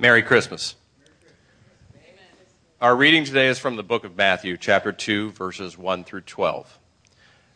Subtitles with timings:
[0.00, 0.76] Merry Christmas.
[2.80, 6.78] Our reading today is from the book of Matthew, chapter 2, verses 1 through 12.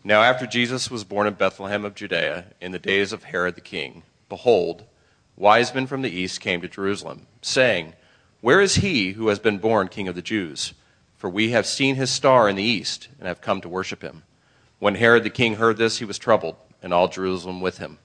[0.03, 3.61] Now, after Jesus was born in Bethlehem of Judea, in the days of Herod the
[3.61, 4.83] king, behold,
[5.37, 7.95] wise men from the east came to Jerusalem, saying,
[8.41, 10.75] Where is he who has been born king of the Jews?
[11.17, 14.25] For we have seen his star in the east, and have come to worship him.
[14.81, 18.01] When Herod the king heard this, he was troubled, and all Jerusalem with him.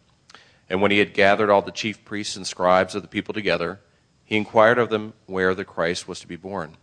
[0.70, 3.80] And when he had gathered all the chief priests and scribes of the people together,
[4.28, 6.76] he inquired of them where the Christ was to be born.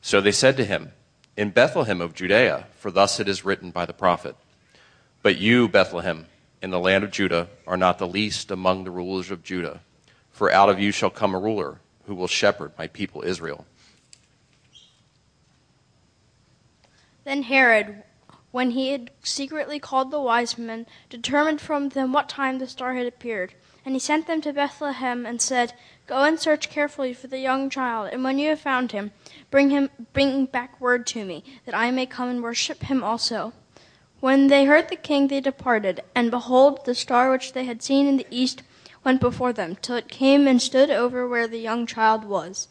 [0.00, 0.92] So they said to him,
[1.36, 4.36] In Bethlehem of Judea, for thus it is written by the prophet.
[5.20, 6.26] But you, Bethlehem,
[6.62, 9.80] in the land of Judah, are not the least among the rulers of Judah,
[10.30, 13.66] for out of you shall come a ruler who will shepherd my people Israel.
[17.24, 18.04] Then Herod,
[18.52, 22.94] when he had secretly called the wise men, determined from them what time the star
[22.94, 23.54] had appeared.
[23.84, 25.72] And he sent them to Bethlehem and said,
[26.08, 29.12] Go and search carefully for the young child, and when you have found him,
[29.50, 33.52] bring him bring back word to me, that I may come and worship him also.
[34.20, 38.06] When they heard the king, they departed, and behold, the star which they had seen
[38.06, 38.62] in the east
[39.04, 42.68] went before them, till it came and stood over where the young child was.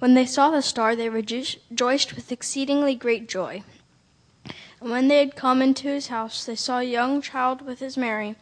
[0.00, 3.62] When they saw the star, they rejoiced with exceedingly great joy.
[4.80, 7.96] And when they had come into his house, they saw a young child with his
[7.96, 8.34] Mary,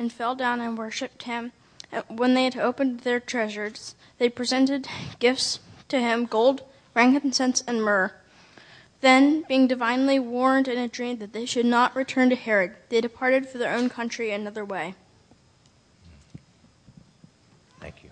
[0.00, 1.52] and fell down and worshipped him.
[2.08, 8.12] When they had opened their treasures, they presented gifts to him gold, frankincense, and myrrh.
[9.00, 13.00] Then, being divinely warned in a dream that they should not return to Herod, they
[13.00, 14.94] departed for their own country another way.
[17.80, 18.10] Thank you.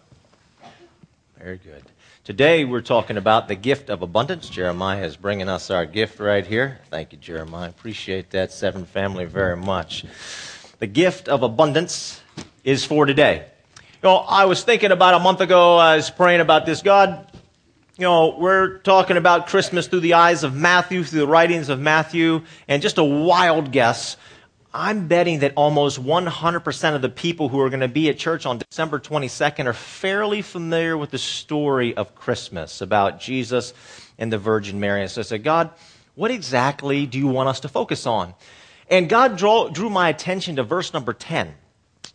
[1.39, 1.83] Very good.
[2.25, 4.49] Today we're talking about the gift of abundance.
[4.49, 6.79] Jeremiah is bringing us our gift right here.
[6.91, 7.71] Thank you, Jeremiah.
[7.71, 10.05] Appreciate that, Seven Family, very much.
[10.79, 12.21] The gift of abundance
[12.65, 13.47] is for today.
[14.03, 16.83] You know, I was thinking about a month ago, I was praying about this.
[16.83, 17.31] God,
[17.97, 21.79] you know, we're talking about Christmas through the eyes of Matthew, through the writings of
[21.79, 24.17] Matthew, and just a wild guess.
[24.75, 28.45] I'm betting that almost 100% of the people who are going to be at church
[28.45, 33.73] on December 22nd are fairly familiar with the story of Christmas about Jesus
[34.19, 35.03] and the Virgin Mary.
[35.03, 35.71] And so I said, God,
[36.17, 38.35] what exactly do you want us to focus on?
[38.91, 41.55] And God draw, drew my attention to verse number 10.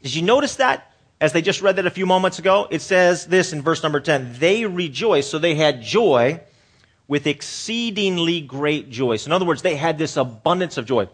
[0.03, 0.91] Did you notice that?
[1.19, 3.99] As they just read that a few moments ago, it says this in verse number
[3.99, 6.39] 10 they rejoiced, so they had joy
[7.07, 9.15] with exceedingly great joy.
[9.17, 11.07] So, in other words, they had this abundance of joy.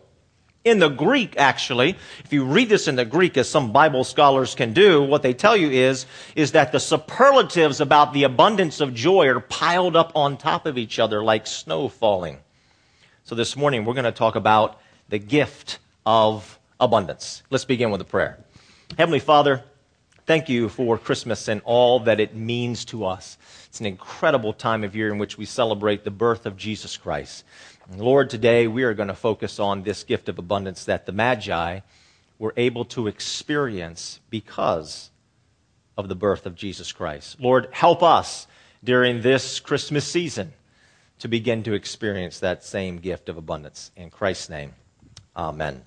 [0.66, 4.56] In the Greek, actually, if you read this in the Greek, as some Bible scholars
[4.56, 6.06] can do, what they tell you is,
[6.36, 10.78] is that the superlatives about the abundance of joy are piled up on top of
[10.78, 12.40] each other like snow falling.
[13.26, 17.44] So this morning, we're going to talk about the gift of abundance.
[17.50, 18.40] Let's begin with a prayer.
[18.98, 19.66] Heavenly Father,
[20.26, 23.38] Thank you for Christmas and all that it means to us.
[23.66, 27.44] It's an incredible time of year in which we celebrate the birth of Jesus Christ.
[27.92, 31.12] And Lord, today we are going to focus on this gift of abundance that the
[31.12, 31.82] Magi
[32.40, 35.10] were able to experience because
[35.98, 37.42] of the birth of Jesus Christ.
[37.42, 38.48] Lord, help us
[38.82, 40.54] during this Christmas season
[41.20, 43.92] to begin to experience that same gift of abundance.
[43.98, 44.74] In Christ's name,
[45.36, 45.84] amen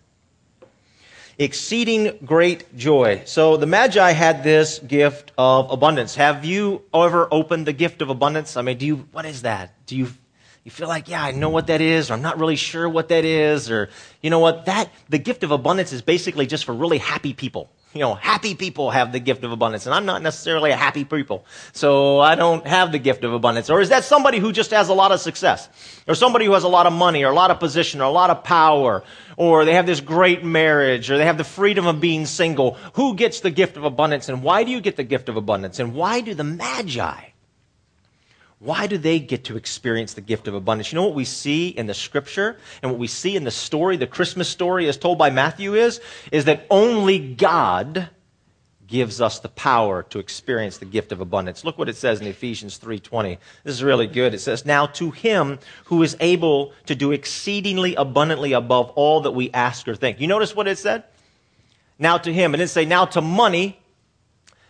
[1.39, 3.23] exceeding great joy.
[3.27, 6.15] So the Magi had this gift of abundance.
[6.15, 8.57] Have you ever opened the gift of abundance?
[8.57, 9.75] I mean, do you, what is that?
[9.87, 10.09] Do you,
[10.65, 13.09] you feel like, yeah, I know what that is, or I'm not really sure what
[13.09, 13.91] that is, or,
[14.23, 17.71] you know what, that, the gift of abundance is basically just for really happy people
[17.97, 21.05] you know, happy people have the gift of abundance, and I'm not necessarily a happy
[21.05, 23.71] people, so I don't have the gift of abundance.
[23.71, 25.69] Or is that somebody who just has a lot of success?
[26.07, 28.11] Or somebody who has a lot of money, or a lot of position, or a
[28.11, 29.03] lot of power,
[29.37, 32.75] or they have this great marriage, or they have the freedom of being single?
[32.95, 35.79] Who gets the gift of abundance, and why do you get the gift of abundance?
[35.79, 37.36] And why do the Magi
[38.59, 40.91] why do they get to experience the gift of abundance?
[40.91, 43.97] You know what we see in the scripture and what we see in the story,
[43.97, 46.01] the Christmas story as told by Matthew is,
[46.33, 48.09] is that only God
[48.87, 51.65] gives us the power to experience the gift of abundance.
[51.65, 53.39] Look what it says in Ephesians 3:20.
[53.65, 54.33] This is really good.
[54.33, 59.33] It says, "Now to him who is able to do exceedingly abundantly above all that
[59.33, 61.03] we ask or think." You notice what it said?
[61.99, 62.55] Now to him.
[62.55, 63.81] It didn't say now to money,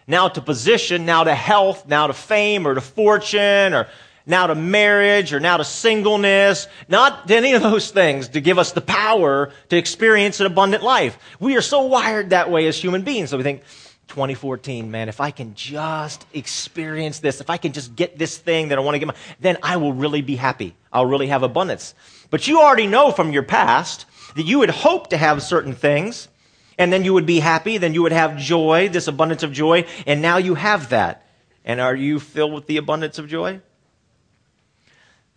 [0.07, 3.89] now to position, now to health, now to fame or to fortune or
[4.27, 8.59] now to marriage or now to singleness, not to any of those things to give
[8.59, 11.19] us the power to experience an abundant life.
[11.39, 13.31] We are so wired that way as human beings.
[13.31, 13.63] So we think,
[14.09, 18.69] 2014, man, if I can just experience this, if I can just get this thing
[18.69, 20.77] that I want to get, then I will really be happy.
[20.93, 21.95] I'll really have abundance.
[22.31, 24.07] But you already know from your past
[24.37, 26.29] that you would hope to have certain things
[26.79, 29.87] and then you would be happy, then you would have joy, this abundance of joy,
[30.07, 31.27] and now you have that.
[31.65, 33.61] And are you filled with the abundance of joy?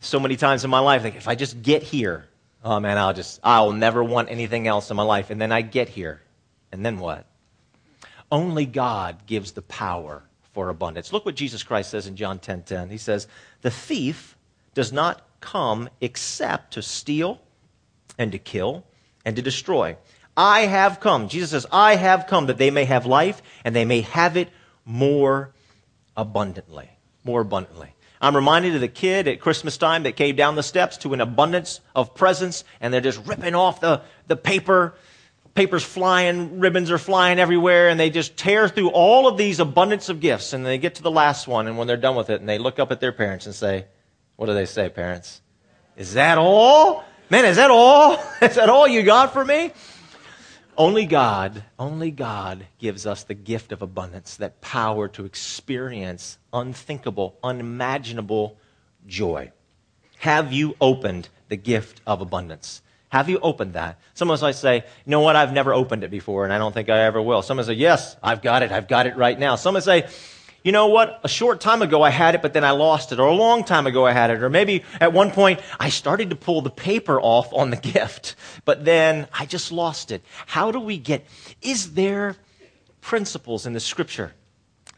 [0.02, 2.28] So many times in my life, like if I just get here,
[2.64, 5.30] oh man, I'll just, I'll never want anything else in my life.
[5.30, 6.22] And then I get here.
[6.72, 7.26] And then what?
[8.32, 11.12] Only God gives the power for abundance.
[11.12, 12.44] Look what Jesus Christ says in John 10:10.
[12.44, 12.90] 10, 10.
[12.90, 13.28] He says,
[13.62, 14.38] "The thief
[14.76, 17.42] does not come except to steal
[18.18, 18.84] and to kill
[19.26, 19.98] and to destroy.
[20.40, 23.86] I have come." Jesus says, "I have come that they may have life and they
[23.86, 24.50] may have it
[24.86, 25.52] more
[26.16, 26.90] abundantly."
[27.24, 27.94] More abundantly.
[28.22, 31.22] I'm reminded of the kid at Christmas time that came down the steps to an
[31.22, 34.96] abundance of presents and they're just ripping off the, the paper
[35.60, 40.08] paper's flying, ribbons are flying everywhere, and they just tear through all of these abundance
[40.08, 42.40] of gifts, and they get to the last one, and when they're done with it,
[42.40, 43.86] and they look up at their parents and say,
[44.38, 45.42] What do they say, parents?
[45.98, 47.04] Is that all?
[47.30, 48.14] Man, is that all?
[48.42, 49.72] is that all you got for me?
[50.80, 57.38] Only God, only God gives us the gift of abundance, that power to experience unthinkable,
[57.44, 58.58] unimaginable
[59.06, 59.52] joy.
[60.20, 62.82] Have you opened the gift of abundance?
[63.10, 64.00] Have you opened that?
[64.14, 66.58] Some of us might say, you know what, I've never opened it before and I
[66.58, 67.42] don't think I ever will.
[67.42, 68.72] Some of us say, yes, I've got it.
[68.72, 69.58] I've got it right now.
[69.58, 70.08] Some of us say,
[70.64, 73.20] you know what, a short time ago I had it, but then I lost it.
[73.20, 74.44] Or a long time ago I had it.
[74.44, 78.36] Or maybe at one point I started to pull the paper off on the gift,
[78.66, 80.24] but then I just lost it.
[80.48, 81.26] How do we get,
[81.62, 82.36] is there
[83.02, 84.34] principles in the scripture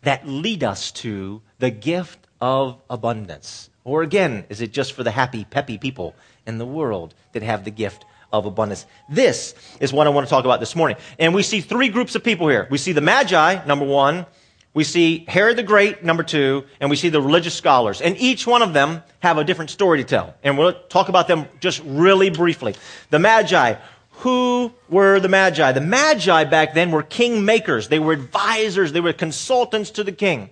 [0.04, 3.70] that lead us to the gift of abundance?
[3.84, 6.16] Or again, is it just for the happy, peppy people
[6.46, 8.86] in the world that have the gift of abundance?
[9.10, 10.98] This is what I want to talk about this morning.
[11.20, 12.68] And we see three groups of people here.
[12.70, 14.26] We see the Magi, number one.
[14.74, 18.00] We see Herod the Great, number two, and we see the religious scholars.
[18.00, 20.34] And each one of them have a different story to tell.
[20.44, 22.76] And we'll talk about them just really briefly.
[23.10, 23.76] The Magi.
[24.22, 25.72] Who were the Magi?
[25.72, 27.90] The Magi back then were king makers.
[27.90, 28.94] They were advisors.
[28.94, 30.52] They were consultants to the king.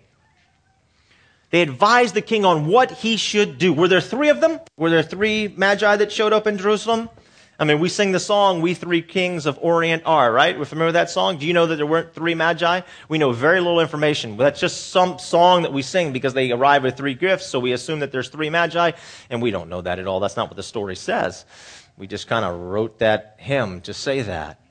[1.52, 3.74] They advised the king on what he should do.
[3.74, 4.60] Were there three of them?
[4.78, 7.10] Were there three magi that showed up in Jerusalem?
[7.62, 10.58] I mean, we sing the song, We Three Kings of Orient Are, right?
[10.58, 11.38] We're familiar with that song?
[11.38, 12.82] Do you know that there weren't three magi?
[13.10, 14.38] We know very little information.
[14.38, 17.74] That's just some song that we sing because they arrive with three gifts, so we
[17.74, 18.92] assume that there's three magi,
[19.30, 20.22] and we don't know that at all.
[20.22, 21.44] That's not what the story says.
[21.98, 24.62] We just kind of wrote that hymn to say that.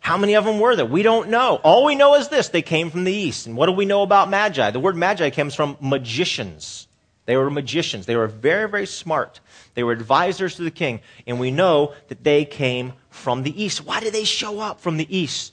[0.00, 0.86] How many of them were there?
[0.86, 1.60] We don't know.
[1.62, 3.46] All we know is this they came from the east.
[3.46, 4.70] And what do we know about magi?
[4.70, 6.87] The word magi comes from magicians.
[7.28, 8.06] They were magicians.
[8.06, 9.40] They were very, very smart.
[9.74, 11.00] They were advisors to the king.
[11.26, 13.84] And we know that they came from the east.
[13.84, 15.52] Why did they show up from the east?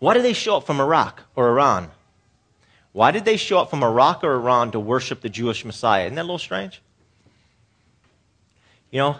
[0.00, 1.92] Why did they show up from Iraq or Iran?
[2.90, 6.06] Why did they show up from Iraq or Iran to worship the Jewish Messiah?
[6.06, 6.82] Isn't that a little strange?
[8.90, 9.16] You know,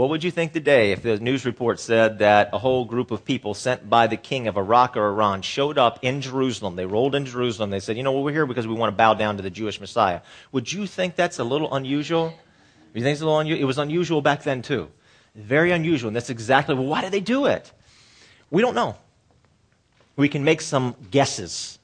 [0.00, 3.22] what would you think today if the news report said that a whole group of
[3.22, 6.74] people sent by the king of Iraq or Iran showed up in Jerusalem?
[6.74, 7.68] They rolled in Jerusalem.
[7.68, 9.78] They said, you know, we're here because we want to bow down to the Jewish
[9.78, 10.22] Messiah.
[10.52, 12.32] Would you think that's a little unusual?
[12.94, 13.62] You think it's a little unusual?
[13.62, 14.88] It was unusual back then, too.
[15.34, 16.08] Very unusual.
[16.08, 17.70] And that's exactly, well, why did they do it?
[18.50, 18.96] We don't know.
[20.16, 21.78] We can make some guesses.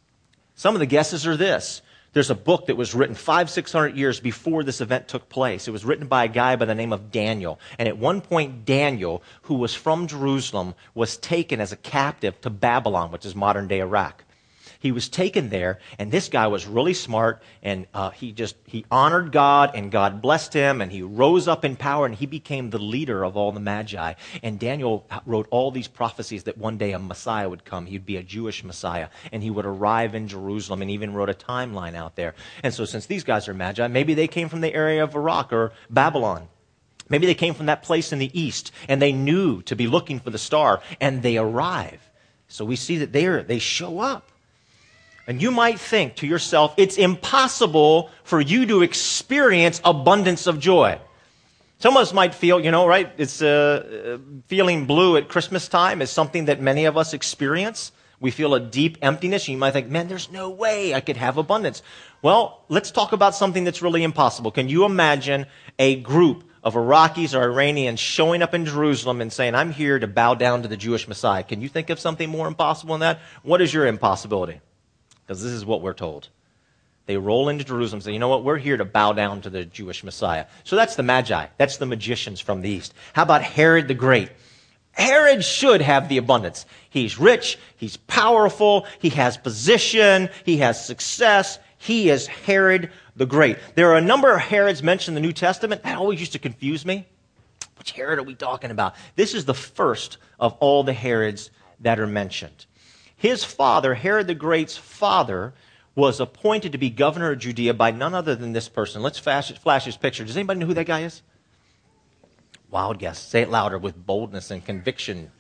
[0.55, 1.83] Some of the guesses are this
[2.17, 5.69] there's a book that was written five, six hundred years before this event took place.
[5.69, 7.61] It was written by a guy by the name of Daniel.
[7.79, 12.49] And at one point, Daniel, who was from Jerusalem, was taken as a captive to
[12.49, 14.25] Babylon, which is modern day Iraq
[14.79, 18.85] he was taken there, and this guy was really smart, and uh, he just he
[18.91, 22.71] honored God, and God blessed him, and he rose up in power, and he became
[22.71, 24.15] the leader of all the Magi.
[24.43, 27.87] And Daniel wrote all these prophecies that one day a Messiah would come.
[27.87, 31.35] He'd be a Jewish Messiah, and he would arrive in Jerusalem, and even wrote a
[31.35, 32.35] timeline out there.
[32.63, 35.53] And so, since these guys are Magi, maybe they came from the area of Iraq
[35.53, 36.49] or Babylon.
[37.09, 40.19] Maybe they came from that place in the east, and they knew to be looking
[40.19, 42.01] for the star, and they arrive.
[42.49, 44.31] So we see that they are, they show up.
[45.27, 51.01] And you might think to yourself, it's impossible for you to experience abundance of joy.
[51.79, 53.11] Some of us might feel, you know, right?
[53.19, 57.93] It's uh, feeling blue at Christmas time is something that many of us experience.
[58.19, 59.47] We feel a deep emptiness.
[59.47, 61.83] You might think, man, there's no way I could have abundance.
[62.23, 64.53] Well, let's talk about something that's really impossible.
[64.53, 65.47] Can you imagine
[65.79, 70.07] a group of Iraqis or Iranians showing up in Jerusalem and saying, I'm here to
[70.07, 71.43] bow down to the Jewish Messiah?
[71.43, 73.21] Can you think of something more impossible than that?
[73.43, 74.61] What is your impossibility?
[75.27, 76.29] Because this is what we're told.
[77.07, 79.51] They roll into Jerusalem and say, you know what, we're here to bow down to
[79.51, 80.47] the Jewish Messiah.
[80.65, 81.47] So that's the Magi.
[81.57, 82.95] That's the magicians from the East.
[83.13, 84.31] How about Herod the Great?
[84.93, 86.67] Herod should have the abundance.
[86.91, 91.59] He's rich, he's powerful, he has position, he has success.
[91.79, 93.59] He is Herod the Great.
[93.75, 95.83] There are a number of Herods mentioned in the New Testament.
[95.83, 97.07] That always used to confuse me.
[97.79, 98.95] Which Herod are we talking about?
[99.15, 102.67] This is the first of all the Herods that are mentioned.
[103.17, 105.55] His father, Herod the Great's father,
[105.95, 109.03] was appointed to be governor of Judea by none other than this person.
[109.03, 110.25] Let's flash, flash his picture.
[110.25, 111.23] Does anybody know who that guy is?
[112.71, 113.19] Wild guess.
[113.19, 115.33] Say it louder with boldness and conviction.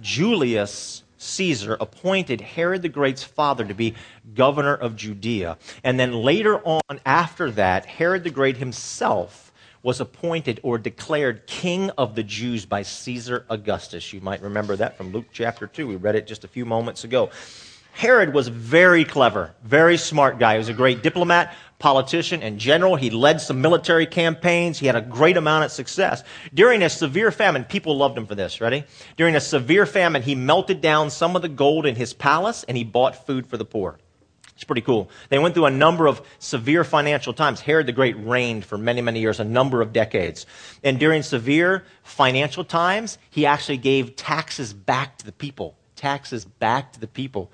[0.00, 3.94] Julius Caesar appointed Herod the Great's father to be
[4.34, 5.58] governor of Judea.
[5.82, 9.43] And then later on, after that, Herod the Great himself
[9.84, 14.14] was appointed or declared king of the Jews by Caesar Augustus.
[14.14, 15.86] You might remember that from Luke chapter 2.
[15.86, 17.28] We read it just a few moments ago.
[17.92, 20.54] Herod was very clever, very smart guy.
[20.54, 22.96] He was a great diplomat, politician, and general.
[22.96, 24.78] He led some military campaigns.
[24.78, 26.24] He had a great amount of success.
[26.54, 28.62] During a severe famine, people loved him for this.
[28.62, 28.84] Ready?
[29.18, 32.76] During a severe famine, he melted down some of the gold in his palace and
[32.76, 33.98] he bought food for the poor.
[34.54, 35.10] It's pretty cool.
[35.30, 37.60] They went through a number of severe financial times.
[37.60, 40.46] Herod the Great reigned for many, many years, a number of decades.
[40.82, 45.76] And during severe financial times, he actually gave taxes back to the people.
[45.96, 47.50] Taxes back to the people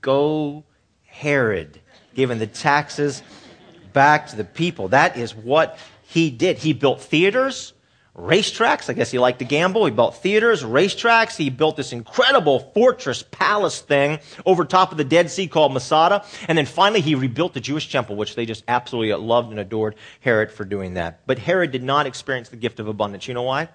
[0.00, 0.64] Go
[1.04, 1.80] Herod,
[2.14, 3.22] giving the taxes
[3.92, 4.88] back to the people.
[4.88, 6.58] That is what he did.
[6.58, 7.72] He built theaters,
[8.16, 8.88] racetracks.
[8.88, 9.84] I guess he liked to gamble.
[9.84, 11.36] He built theaters, racetracks.
[11.36, 16.24] He built this incredible fortress palace thing over top of the Dead Sea called Masada.
[16.48, 19.96] And then finally, he rebuilt the Jewish temple, which they just absolutely loved and adored
[20.20, 21.26] Herod for doing that.
[21.26, 23.26] But Herod did not experience the gift of abundance.
[23.28, 23.68] You know why?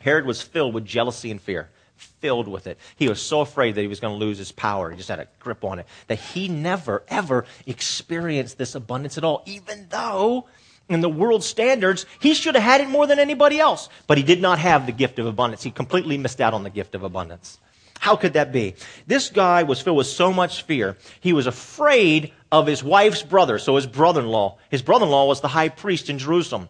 [0.00, 2.78] Herod was filled with jealousy and fear filled with it.
[2.96, 4.90] He was so afraid that he was going to lose his power.
[4.90, 5.86] He just had a grip on it.
[6.08, 10.46] That he never, ever experienced this abundance at all, even though
[10.88, 13.88] in the world standards, he should have had it more than anybody else.
[14.06, 15.62] But he did not have the gift of abundance.
[15.62, 17.58] He completely missed out on the gift of abundance.
[17.98, 18.74] How could that be?
[19.06, 20.96] This guy was filled with so much fear.
[21.20, 24.58] He was afraid of his wife's brother, so his brother in law.
[24.70, 26.68] His brother in law was the high priest in Jerusalem.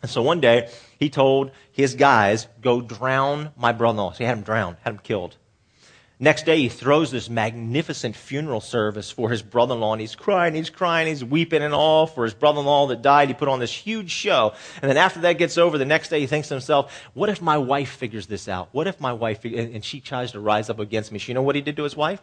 [0.00, 4.12] And so one day, he told his guys, go drown my brother-in-law.
[4.12, 5.36] So he had him drowned, had him killed.
[6.20, 10.16] Next day, he throws this magnificent funeral service for his brother in law, and he's
[10.16, 13.28] crying, he's crying, he's weeping and all for his brother in law that died.
[13.28, 14.52] He put on this huge show.
[14.82, 17.40] And then after that gets over, the next day he thinks to himself, what if
[17.40, 18.68] my wife figures this out?
[18.72, 21.20] What if my wife, and she tries to rise up against me?
[21.20, 22.20] So you know what he did to his wife?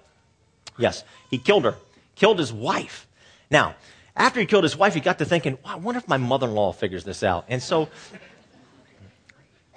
[0.77, 1.75] Yes, he killed her,
[2.15, 3.07] killed his wife.
[3.49, 3.75] Now,
[4.13, 6.47] after he killed his wife, he got to thinking, wow, I wonder if my mother
[6.47, 7.45] in law figures this out.
[7.47, 7.87] And so,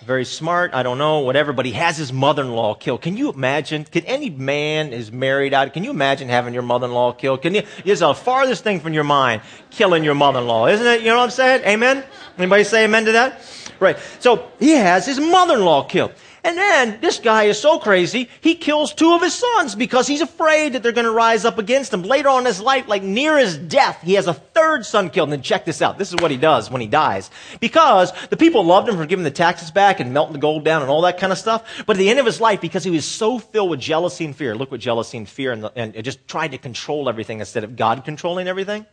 [0.02, 3.02] very smart, I don't know, whatever, but he has his mother in law killed.
[3.02, 3.84] Can you imagine?
[3.84, 5.72] Can any man is married out?
[5.72, 7.42] Can you imagine having your mother in law killed?
[7.42, 10.86] Can you, is the farthest thing from your mind killing your mother in law, isn't
[10.86, 11.00] it?
[11.00, 11.64] You know what I'm saying?
[11.64, 12.04] Amen?
[12.38, 13.42] Anybody say amen to that?
[13.80, 13.98] Right.
[14.20, 16.12] So he has his mother in law killed.
[16.44, 20.20] And then this guy is so crazy, he kills two of his sons because he's
[20.20, 22.02] afraid that they're going to rise up against him.
[22.02, 25.28] Later on in his life, like near his death, he has a third son killed.
[25.28, 25.98] And then check this out.
[25.98, 27.30] This is what he does when he dies.
[27.60, 30.82] Because the people loved him for giving the taxes back and melting the gold down
[30.82, 31.84] and all that kind of stuff.
[31.86, 34.36] But at the end of his life, because he was so filled with jealousy and
[34.36, 37.64] fear, look what jealousy and fear and, the, and just tried to control everything instead
[37.64, 38.86] of God controlling everything.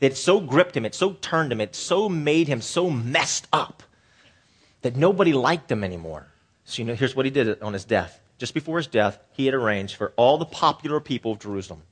[0.00, 3.82] It so gripped him, it so turned him, it so made him so messed up
[4.82, 6.26] that nobody liked him anymore.
[6.66, 8.20] So, you know, here's what he did on his death.
[8.36, 11.82] Just before his death, he had arranged for all the popular people of Jerusalem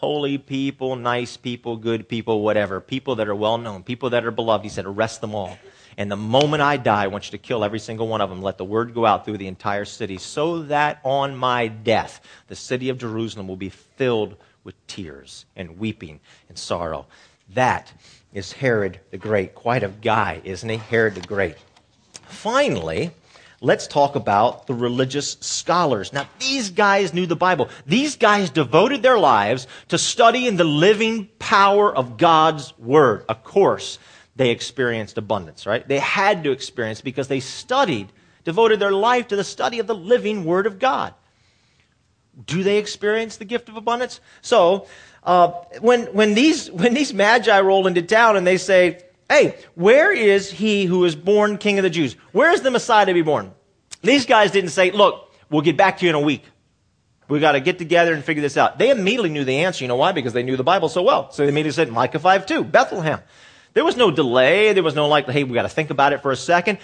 [0.00, 4.30] holy people, nice people, good people, whatever, people that are well known, people that are
[4.30, 4.64] beloved.
[4.64, 5.58] He said, arrest them all.
[5.98, 8.40] And the moment I die, I want you to kill every single one of them.
[8.40, 12.56] Let the word go out through the entire city so that on my death, the
[12.56, 17.06] city of Jerusalem will be filled with tears and weeping and sorrow.
[17.52, 17.92] That
[18.32, 19.54] is Herod the Great.
[19.54, 20.76] Quite a guy, isn't he?
[20.78, 21.56] Herod the Great.
[22.22, 23.10] Finally,
[23.60, 26.12] let's talk about the religious scholars.
[26.12, 27.68] Now, these guys knew the Bible.
[27.86, 33.24] These guys devoted their lives to studying the living power of God's Word.
[33.28, 33.98] Of course,
[34.36, 35.86] they experienced abundance, right?
[35.86, 38.10] They had to experience because they studied,
[38.44, 41.14] devoted their life to the study of the living Word of God.
[42.46, 44.20] Do they experience the gift of abundance?
[44.40, 44.86] So,
[45.22, 45.48] uh,
[45.80, 50.50] when, when, these, when these magi roll into town and they say, Hey, where is
[50.50, 52.14] he who is born king of the Jews?
[52.32, 53.52] Where is the Messiah to be born?
[54.02, 56.42] These guys didn't say, look, we'll get back to you in a week.
[57.28, 58.78] We got to get together and figure this out.
[58.78, 59.84] They immediately knew the answer.
[59.84, 60.10] You know why?
[60.10, 61.30] Because they knew the Bible so well.
[61.30, 63.20] So they immediately said, Micah 5 2, Bethlehem.
[63.72, 64.72] There was no delay.
[64.72, 66.78] There was no like, hey, we got to think about it for a second.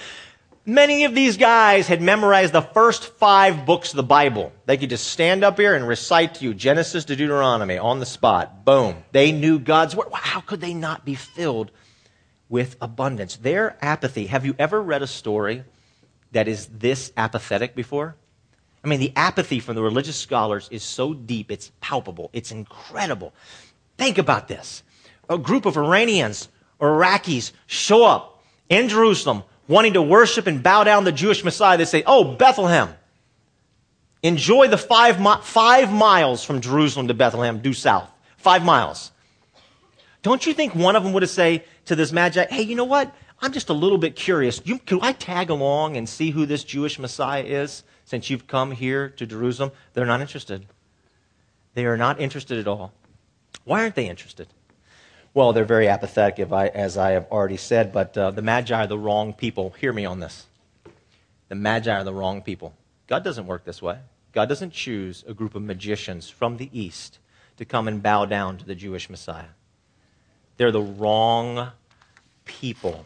[0.65, 4.53] Many of these guys had memorized the first five books of the Bible.
[4.67, 8.07] They could just stand up here and recite to you Genesis to Deuteronomy on the
[8.07, 8.65] spot.
[8.65, 9.03] Boom.
[9.11, 10.09] They knew God's word.
[10.13, 11.73] How could they not be filled
[12.49, 13.37] with abundance.
[13.37, 14.27] Their apathy.
[14.27, 15.65] Have you ever read a story
[16.33, 18.17] that is this apathetic before?
[18.85, 23.35] I mean, the apathy from the religious scholars is so deep, it's palpable, it's incredible.
[23.99, 24.85] Think about this.
[25.29, 26.49] A group of Iranians
[26.81, 31.77] Iraqis show up in Jerusalem wanting to worship and bow down the Jewish Messiah.
[31.77, 32.91] They say, Oh, Bethlehem.
[34.23, 38.11] Enjoy the five, mi- five miles from Jerusalem to Bethlehem, due south.
[38.37, 39.13] Five miles.
[40.27, 42.83] Don't you think one of them would have said to this Magi, hey, you know
[42.83, 43.15] what?
[43.41, 44.61] I'm just a little bit curious.
[44.65, 48.73] You, could I tag along and see who this Jewish Messiah is since you've come
[48.73, 49.71] here to Jerusalem?
[49.93, 50.67] They're not interested.
[51.75, 52.93] They are not interested at all.
[53.63, 54.49] Why aren't they interested?
[55.33, 58.89] Well, they're very apathetic, I, as I have already said, but uh, the Magi are
[58.89, 59.77] the wrong people.
[59.79, 60.47] Hear me on this.
[61.51, 62.75] The Magi are the wrong people.
[63.07, 64.01] God doesn't work this way.
[64.33, 67.21] God doesn't choose a group of magicians from the East
[67.59, 69.51] to come and bow down to the Jewish Messiah.
[70.57, 71.69] They're the wrong
[72.45, 73.05] people.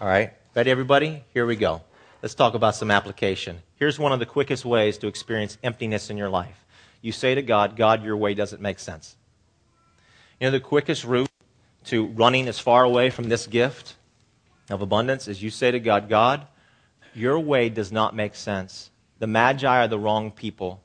[0.00, 0.32] All right?
[0.54, 1.22] Ready, everybody?
[1.32, 1.82] Here we go.
[2.22, 3.62] Let's talk about some application.
[3.76, 6.64] Here's one of the quickest ways to experience emptiness in your life.
[7.00, 9.16] You say to God, God, your way doesn't make sense.
[10.40, 11.30] You know, the quickest route
[11.84, 13.94] to running as far away from this gift
[14.68, 16.46] of abundance is you say to God, God,
[17.14, 18.90] your way does not make sense.
[19.20, 20.80] The Magi are the wrong people.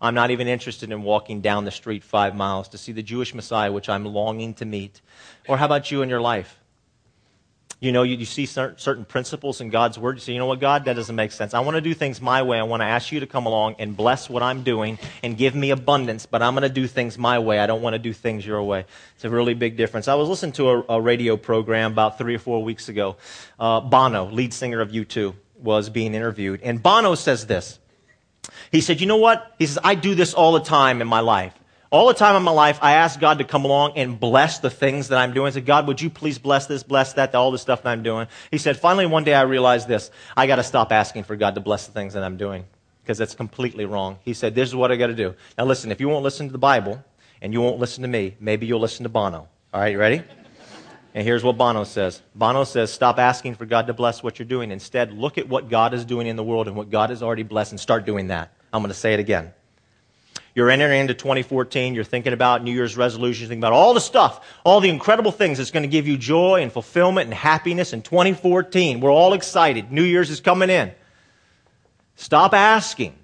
[0.00, 3.34] I'm not even interested in walking down the street five miles to see the Jewish
[3.34, 5.00] Messiah, which I'm longing to meet.
[5.48, 6.58] Or how about you in your life?
[7.78, 10.16] You know, you, you see certain principles in God's Word.
[10.16, 11.52] You say, you know what, God, that doesn't make sense.
[11.52, 12.58] I want to do things my way.
[12.58, 15.54] I want to ask you to come along and bless what I'm doing and give
[15.54, 17.58] me abundance, but I'm going to do things my way.
[17.58, 18.86] I don't want to do things your way.
[19.16, 20.08] It's a really big difference.
[20.08, 23.16] I was listening to a, a radio program about three or four weeks ago.
[23.60, 26.62] Uh, Bono, lead singer of U2, was being interviewed.
[26.62, 27.78] And Bono says this.
[28.70, 29.54] He said, you know what?
[29.58, 31.54] He says, I do this all the time in my life.
[31.90, 34.70] All the time in my life, I ask God to come along and bless the
[34.70, 35.46] things that I'm doing.
[35.46, 38.02] I said, God, would you please bless this, bless that, all the stuff that I'm
[38.02, 38.26] doing?
[38.50, 40.10] He said, finally, one day I realized this.
[40.36, 42.64] I got to stop asking for God to bless the things that I'm doing
[43.02, 44.18] because that's completely wrong.
[44.24, 45.34] He said, this is what I got to do.
[45.56, 47.02] Now listen, if you won't listen to the Bible
[47.40, 49.48] and you won't listen to me, maybe you'll listen to Bono.
[49.72, 50.24] All right, you ready?
[51.16, 54.46] And here's what Bono says Bono says, Stop asking for God to bless what you're
[54.46, 54.70] doing.
[54.70, 57.42] Instead, look at what God is doing in the world and what God has already
[57.42, 58.52] blessed and start doing that.
[58.70, 59.54] I'm going to say it again.
[60.54, 61.94] You're entering into 2014.
[61.94, 65.56] You're thinking about New Year's resolutions, thinking about all the stuff, all the incredible things
[65.56, 69.00] that's going to give you joy and fulfillment and happiness in 2014.
[69.00, 69.90] We're all excited.
[69.90, 70.92] New Year's is coming in.
[72.16, 73.14] Stop asking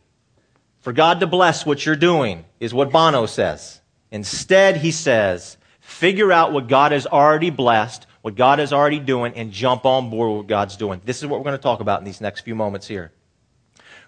[0.80, 3.82] for God to bless what you're doing, is what Bono says.
[4.10, 5.58] Instead, he says,
[5.92, 10.10] figure out what God has already blessed, what God is already doing, and jump on
[10.10, 11.00] board with what God's doing.
[11.04, 13.12] This is what we're going to talk about in these next few moments here.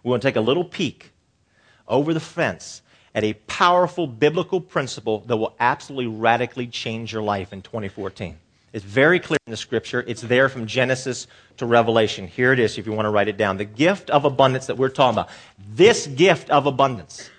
[0.02, 1.12] We're going to take a little peek
[1.86, 2.82] over the fence
[3.14, 8.38] at a powerful biblical principle that will absolutely radically change your life in 2014.
[8.72, 10.02] It's very clear in the scripture.
[10.04, 12.26] It's there from Genesis to Revelation.
[12.26, 13.56] Here it is if you want to write it down.
[13.56, 15.30] The gift of abundance that we're talking about.
[15.74, 17.30] This gift of abundance.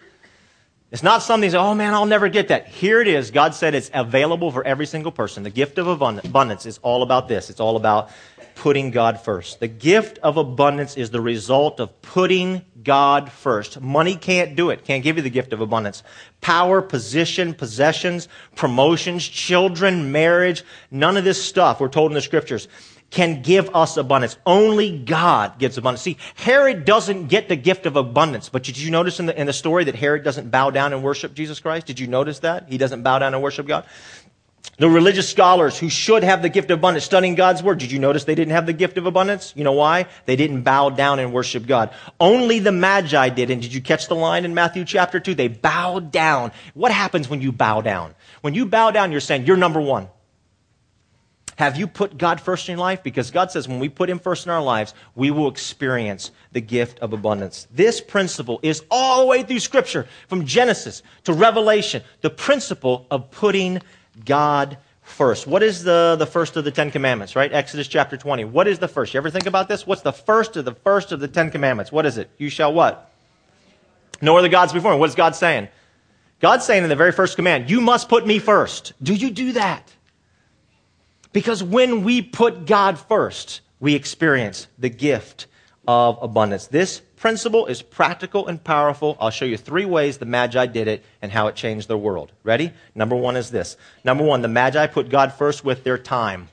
[0.96, 2.70] It's not something that, oh man, I'll never get that.
[2.70, 3.30] Here it is.
[3.30, 5.44] God said it's available for every single person.
[5.44, 7.50] The gift of abundance is all about this.
[7.50, 8.12] It's all about
[8.56, 9.60] putting God first.
[9.60, 13.82] The gift of abundance is the result of putting God first.
[13.82, 16.02] Money can't do it, can't give you the gift of abundance.
[16.40, 22.70] Power, position, possessions, promotions, children, marriage, none of this stuff, we're told in the scriptures,
[23.12, 24.38] can give us abundance.
[24.46, 26.02] Only God gives abundance.
[26.02, 29.48] See, Herod doesn't get the gift of abundance, but did you notice in the, in
[29.48, 31.86] the story that Herod doesn't bow down and worship Jesus Christ?
[31.86, 32.68] Did you notice that?
[32.70, 33.86] He doesn't bow down and worship God?
[34.78, 37.78] The religious scholars who should have the gift of abundance studying God's word.
[37.78, 39.54] Did you notice they didn't have the gift of abundance?
[39.56, 40.08] You know why?
[40.26, 41.92] They didn't bow down and worship God.
[42.20, 43.52] Only the Magi did.
[43.52, 45.34] And did you catch the line in Matthew chapter 2?
[45.34, 46.52] They bowed down.
[46.74, 48.16] What happens when you bow down?
[48.42, 50.10] When you bow down, you're saying, you're number one.
[51.58, 53.02] Have you put God first in your life?
[53.02, 56.62] Because God says when we put Him first in our lives, we will experience the
[56.62, 57.68] gift of abundance.
[57.72, 63.32] This principle is all the way through Scripture, from Genesis to Revelation, the principle of
[63.32, 63.82] putting
[64.26, 65.48] God first.
[65.48, 67.52] What is the, the first of the Ten Commandments, right?
[67.54, 68.44] Exodus chapter 20.
[68.46, 69.14] What is the first?
[69.14, 69.88] You ever think about this?
[69.88, 71.92] What's the first of the first of the Ten Commandments?
[71.92, 72.30] What is it?
[72.38, 73.12] You shall what?
[74.22, 75.00] No other gods before me.
[75.00, 75.70] What is God saying?
[76.42, 78.94] God's saying in the very first command, you must put me first.
[79.02, 79.90] Do you do that?
[81.36, 85.48] Because when we put God first, we experience the gift
[85.86, 86.68] of abundance.
[86.68, 89.18] This principle is practical and powerful.
[89.20, 92.32] I'll show you three ways the Magi did it and how it changed their world.
[92.46, 92.72] Ready?
[92.96, 93.76] Number one is this.
[94.06, 96.48] Number one, the Magi put God first with their time.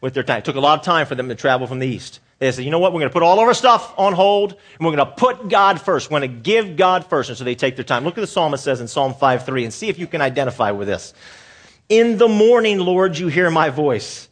[0.00, 0.38] With their time.
[0.38, 2.20] It took a lot of time for them to travel from the east.
[2.38, 2.92] They said, you know what?
[2.92, 5.48] We're going to put all of our stuff on hold and we're going to put
[5.48, 6.12] God first.
[6.12, 7.28] We're going to give God first.
[7.28, 8.04] And so they take their time.
[8.04, 10.70] Look at the psalmist says in Psalm 5 3 and see if you can identify
[10.70, 11.12] with this.
[11.88, 14.27] In the morning, Lord, you hear my voice.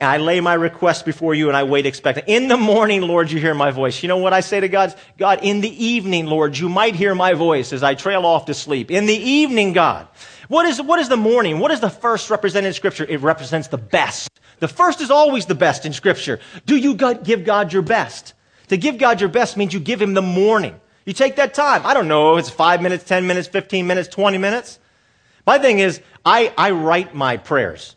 [0.00, 2.24] And I lay my request before you and I wait expecting.
[2.26, 4.02] In the morning, Lord, you hear my voice.
[4.02, 4.94] You know what I say to God?
[5.18, 8.54] God, in the evening, Lord, you might hear my voice as I trail off to
[8.54, 8.90] sleep.
[8.90, 10.08] In the evening, God.
[10.48, 11.58] What is, what is the morning?
[11.58, 13.04] What is the first represented in Scripture?
[13.04, 14.30] It represents the best.
[14.58, 16.40] The first is always the best in Scripture.
[16.64, 18.32] Do you give God your best?
[18.68, 20.80] To give God your best means you give Him the morning.
[21.04, 21.84] You take that time.
[21.84, 24.78] I don't know if it's five minutes, 10 minutes, 15 minutes, 20 minutes.
[25.46, 27.96] My thing is, I, I write my prayers.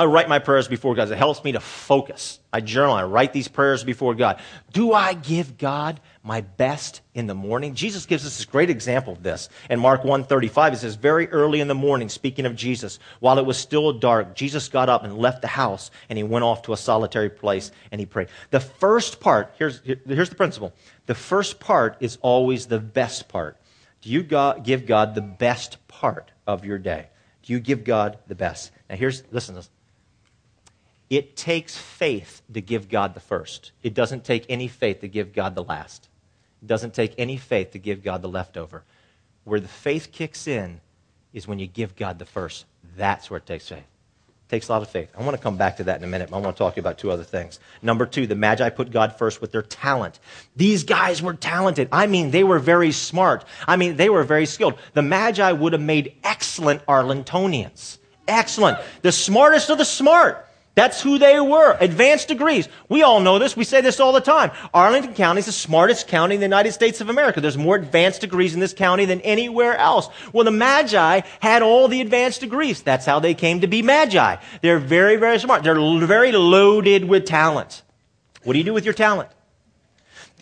[0.00, 1.10] I write my prayers before God.
[1.10, 2.40] It helps me to focus.
[2.54, 2.94] I journal.
[2.94, 4.40] I write these prayers before God.
[4.72, 7.74] Do I give God my best in the morning?
[7.74, 9.50] Jesus gives us this great example of this.
[9.68, 13.44] In Mark 1:35, it says, "Very early in the morning, speaking of Jesus, while it
[13.44, 16.72] was still dark, Jesus got up and left the house, and he went off to
[16.72, 20.72] a solitary place and he prayed." The first part, here's, here's the principle.
[21.04, 23.58] The first part is always the best part.
[24.00, 27.08] Do you give God the best part of your day?
[27.42, 28.70] Do you give God the best?
[28.88, 29.70] Now here's listen to this.
[31.10, 33.72] It takes faith to give God the first.
[33.82, 36.08] It doesn't take any faith to give God the last.
[36.62, 38.84] It doesn't take any faith to give God the leftover.
[39.42, 40.80] Where the faith kicks in
[41.32, 42.64] is when you give God the first.
[42.96, 43.78] That's where it takes faith.
[43.78, 45.10] It takes a lot of faith.
[45.18, 46.30] I want to come back to that in a minute.
[46.30, 47.58] But I want to talk about two other things.
[47.82, 50.20] Number two, the Magi put God first with their talent.
[50.54, 51.88] These guys were talented.
[51.90, 53.44] I mean, they were very smart.
[53.66, 54.74] I mean, they were very skilled.
[54.94, 57.98] The Magi would have made excellent Arlingtonians.
[58.28, 58.78] Excellent.
[59.02, 60.46] The smartest of the smart.
[60.76, 61.76] That's who they were.
[61.80, 62.68] Advanced degrees.
[62.88, 63.56] We all know this.
[63.56, 64.52] We say this all the time.
[64.72, 67.40] Arlington County is the smartest county in the United States of America.
[67.40, 70.08] There's more advanced degrees in this county than anywhere else.
[70.32, 72.82] Well, the Magi had all the advanced degrees.
[72.82, 74.36] That's how they came to be Magi.
[74.62, 75.64] They're very, very smart.
[75.64, 75.74] They're
[76.06, 77.82] very loaded with talent.
[78.44, 79.28] What do you do with your talent?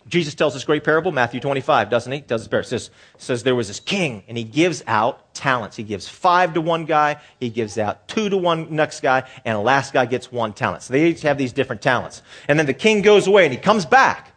[0.08, 2.20] Jesus tells this great parable, Matthew 25, doesn't he?
[2.20, 2.68] Does this parable.
[2.68, 5.76] Says, says there was this king, and he gives out talents.
[5.76, 9.56] He gives five to one guy, he gives out two to one next guy, and
[9.56, 10.82] the last guy gets one talent.
[10.82, 12.22] So they each have these different talents.
[12.48, 14.34] And then the king goes away, and he comes back.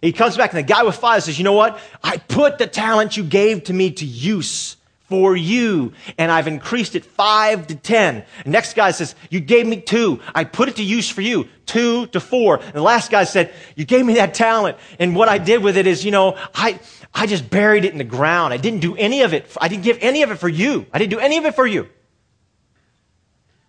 [0.00, 1.78] He comes back, and the guy with five says, You know what?
[2.02, 4.76] I put the talent you gave to me to use
[5.12, 8.24] for you, and I've increased it five to ten.
[8.46, 10.20] next guy says, You gave me two.
[10.34, 11.48] I put it to use for you.
[11.66, 12.56] Two to four.
[12.56, 14.78] And the last guy said, You gave me that talent.
[14.98, 16.80] And what I did with it is, you know, I,
[17.12, 18.54] I just buried it in the ground.
[18.54, 19.54] I didn't do any of it.
[19.60, 20.86] I didn't give any of it for you.
[20.94, 21.90] I didn't do any of it for you.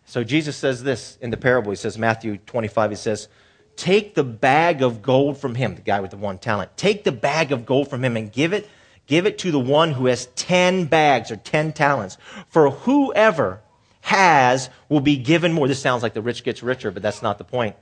[0.05, 1.71] So Jesus says this in the parable.
[1.71, 3.27] He says, Matthew 25, he says,
[3.75, 6.77] Take the bag of gold from him, the guy with the one talent.
[6.77, 8.69] Take the bag of gold from him and give it
[9.07, 12.17] Give it to the one who has 10 bags or 10 talents.
[12.49, 13.61] For whoever
[14.01, 15.67] has will be given more.
[15.67, 17.75] This sounds like the rich gets richer, but that's not the point.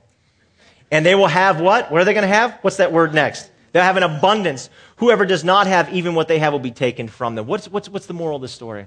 [0.90, 1.90] And they will have what?
[1.90, 2.58] What are they going to have?
[2.62, 3.50] What's that word next?
[3.72, 4.68] They'll have an abundance.
[4.96, 7.46] Whoever does not have, even what they have will be taken from them.
[7.46, 8.86] What's, what's, what's the moral of the story?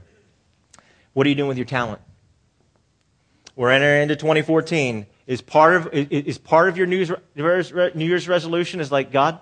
[1.13, 2.01] What are you doing with your talent?
[3.55, 5.07] We're entering into 2014.
[5.27, 9.39] Is part of, is part of your New Year's, New Year's resolution is like, God,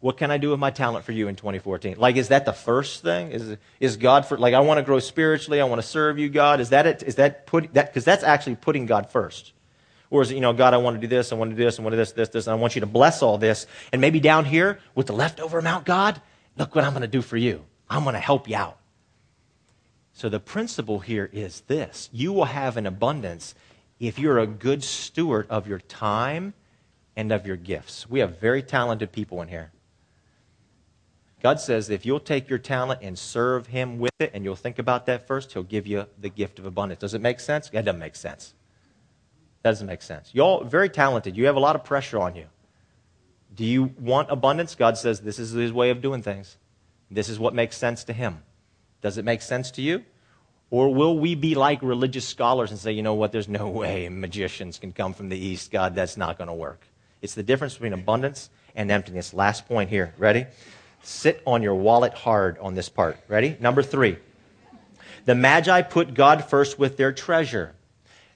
[0.00, 1.96] what can I do with my talent for you in 2014?
[1.98, 3.32] Like, is that the first thing?
[3.32, 5.60] Is, is God for, like, I want to grow spiritually.
[5.60, 6.60] I want to serve you, God.
[6.60, 7.02] Is that it?
[7.02, 9.52] Is that put, that, because that's actually putting God first.
[10.10, 11.64] Or is it, you know, God, I want to do this, I want to do
[11.64, 13.36] this, I want to do this, this, this, and I want you to bless all
[13.38, 13.66] this.
[13.92, 16.20] And maybe down here with the leftover amount, God,
[16.56, 17.64] look what I'm going to do for you.
[17.90, 18.78] I'm going to help you out.
[20.14, 23.54] So the principle here is this you will have an abundance
[24.00, 26.54] if you're a good steward of your time
[27.16, 28.08] and of your gifts.
[28.08, 29.72] We have very talented people in here.
[31.42, 34.78] God says if you'll take your talent and serve Him with it, and you'll think
[34.78, 37.00] about that first, He'll give you the gift of abundance.
[37.00, 37.68] Does it make sense?
[37.70, 38.54] That doesn't make sense.
[39.62, 40.30] That doesn't make sense.
[40.32, 41.36] You're very talented.
[41.36, 42.46] You have a lot of pressure on you.
[43.54, 44.74] Do you want abundance?
[44.74, 46.56] God says this is His way of doing things.
[47.10, 48.42] This is what makes sense to Him.
[49.00, 50.04] Does it make sense to you?
[50.70, 54.08] Or will we be like religious scholars and say, you know what, there's no way
[54.08, 55.70] magicians can come from the East.
[55.70, 56.86] God, that's not going to work.
[57.22, 59.32] It's the difference between abundance and emptiness.
[59.32, 60.14] Last point here.
[60.18, 60.46] Ready?
[61.02, 63.18] Sit on your wallet hard on this part.
[63.28, 63.56] Ready?
[63.60, 64.18] Number three.
[65.24, 67.74] The Magi put God first with their treasure.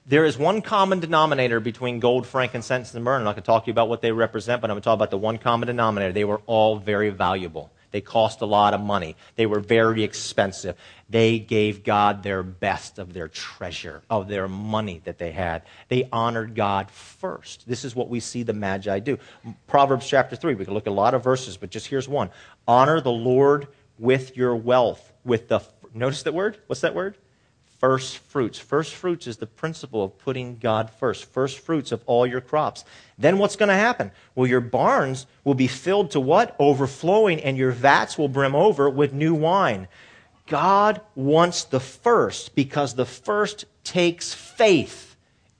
[0.05, 3.15] There is one common denominator between gold, frankincense, and myrrh.
[3.15, 4.85] I'm not going to talk to you about what they represent, but I'm going to
[4.85, 6.11] talk about the one common denominator.
[6.11, 7.71] They were all very valuable.
[7.91, 9.15] They cost a lot of money.
[9.35, 10.75] They were very expensive.
[11.09, 15.61] They gave God their best of their treasure, of their money that they had.
[15.89, 17.67] They honored God first.
[17.67, 19.19] This is what we see the Magi do.
[19.67, 22.31] Proverbs chapter 3, we can look at a lot of verses, but just here's one.
[22.67, 25.61] Honor the Lord with your wealth, with the,
[25.93, 26.57] notice that word?
[26.67, 27.17] What's that word?
[27.83, 28.57] first fruits.
[28.57, 31.25] First fruits is the principle of putting God first.
[31.25, 32.85] First fruits of all your crops.
[33.17, 34.11] Then what's going to happen?
[34.35, 36.55] Well, your barns will be filled to what?
[36.59, 39.89] Overflowing, and your vats will brim over with new wine.
[40.47, 45.17] God wants the first because the first takes faith.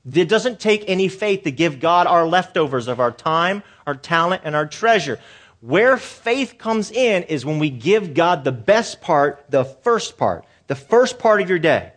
[0.10, 4.44] It doesn't take any faith to give God our leftovers of our time, our talent,
[4.46, 5.20] and our treasure.
[5.65, 10.43] Where faith comes in is when we give God the best part, the first part,
[10.67, 11.93] the first part of your day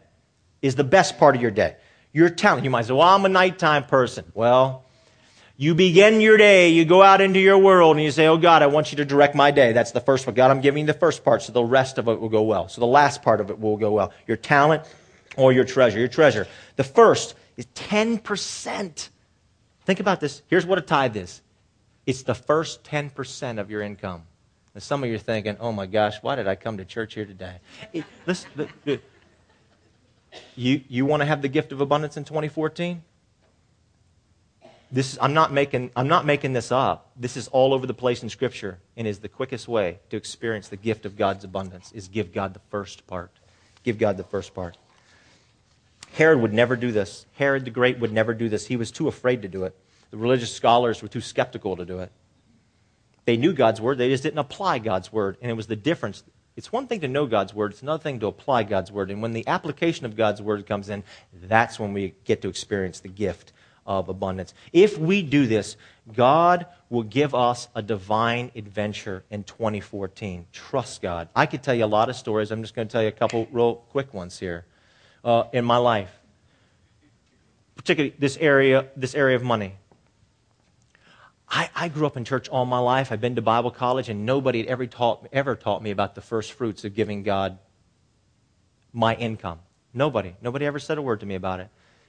[0.62, 1.74] is the best part of your day.
[2.12, 2.62] Your talent.
[2.62, 4.24] You might say, well, I'm a nighttime person.
[4.35, 4.85] Well,
[5.57, 8.62] You begin your day, you go out into your world, and you say, Oh God,
[8.62, 9.72] I want you to direct my day.
[9.72, 10.37] That's the first one.
[10.37, 12.68] God, I'm giving you the first part, so the rest of it will go well.
[12.68, 14.12] So the last part of it will go well.
[14.29, 14.85] Your talent
[15.37, 15.98] or your treasure.
[15.98, 16.46] Your treasure.
[16.76, 19.09] The first is 10%.
[19.87, 20.42] Think about this.
[20.46, 21.42] Here's what a tithe is
[22.07, 24.23] it's the first 10% of your income.
[24.75, 27.14] And some of you are thinking, oh my gosh, why did I come to church
[27.14, 27.57] here today?
[27.92, 28.49] It, listen,
[30.55, 33.03] you, you want to have the gift of abundance in 2014?
[34.92, 37.11] This is, I'm, not making, I'm not making this up.
[37.16, 40.69] This is all over the place in Scripture and is the quickest way to experience
[40.69, 43.33] the gift of God's abundance is give God the first part.
[43.83, 44.77] Give God the first part.
[46.12, 47.27] Herod would never do this.
[47.35, 48.66] Herod the Great would never do this.
[48.66, 49.77] He was too afraid to do it.
[50.16, 52.11] The religious scholars were too skeptical to do it.
[53.26, 55.37] They knew God's word, they just didn't apply God's word.
[55.42, 56.24] And it was the difference.
[56.57, 59.11] It's one thing to know God's word, it's another thing to apply God's word.
[59.11, 63.00] And when the application of God's word comes in, that's when we get to experience
[63.00, 63.52] the gift
[63.87, 64.55] of abundance.
[64.72, 65.76] If we do this,
[66.14, 70.46] God will give us a divine adventure in 2014.
[70.50, 71.29] Trust God.
[71.37, 72.50] I could tell you a lot of stories.
[72.50, 74.64] I'm just going to tell you a couple real quick ones here
[75.22, 76.11] uh, in my life,
[77.74, 79.74] particularly this area, this area of money.
[81.49, 83.13] I, I, grew up in church all my life.
[83.13, 86.21] I've been to Bible college, and nobody had ever taught, ever taught me about the
[86.21, 87.59] first fruits of giving God
[88.93, 89.61] my income.
[89.95, 90.35] Nobody.
[90.43, 91.69] Nobody ever said a word to me about it.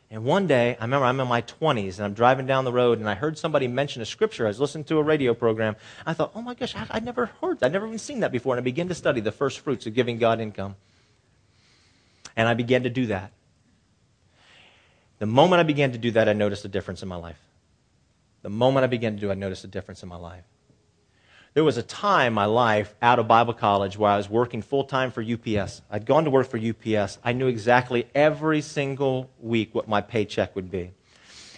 [0.10, 3.00] And one day, I remember I'm in my 20s and I'm driving down the road
[3.00, 4.46] and I heard somebody mention a scripture.
[4.46, 5.76] I was listening to a radio program.
[6.06, 8.56] I thought, oh my gosh, I, would never heard, I'd never even seen that before.
[8.56, 10.76] And I began to study the first fruits of giving God income.
[12.38, 13.32] And I began to do that.
[15.20, 17.40] The moment I began to do that, I noticed a difference in my life.
[18.42, 20.44] The moment I began to do I noticed a difference in my life.
[21.54, 24.62] There was a time in my life out of Bible college where I was working
[24.62, 25.82] full time for UPS.
[25.90, 27.18] I'd gone to work for UPS.
[27.24, 30.92] I knew exactly every single week what my paycheck would be.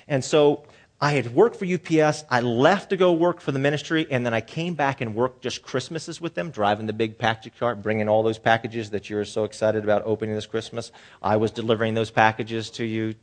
[0.08, 0.64] And so
[1.02, 2.26] I had worked for UPS.
[2.30, 5.42] I left to go work for the ministry, and then I came back and worked
[5.42, 9.24] just Christmases with them, driving the big package cart, bringing all those packages that you're
[9.24, 10.92] so excited about opening this Christmas.
[11.22, 13.16] I was delivering those packages to you